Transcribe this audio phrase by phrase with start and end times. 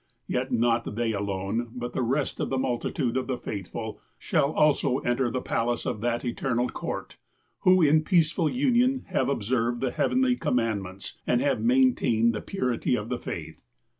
[0.25, 4.51] Yet not they alone, but the rest of the multitude of the faith ful shall
[4.51, 7.17] also enter the palace of that eternal court,
[7.59, 13.09] who in peaceful union have observed the heavenly commandments, and have maintained the purity of
[13.09, 13.61] the faith.